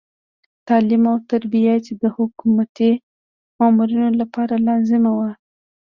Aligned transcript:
تعلیم 0.67 1.03
او 1.11 1.17
تربیه 1.31 1.75
چې 1.85 1.93
د 2.01 2.03
حکومتي 2.15 2.91
مامورینو 3.59 4.09
لپاره 4.21 4.55
لازمه 4.67 5.11
وه. 5.17 5.31